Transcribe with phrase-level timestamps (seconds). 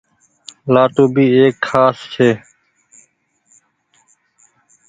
[0.73, 2.29] لآٽون ڀي ايڪ کآس ڇي۔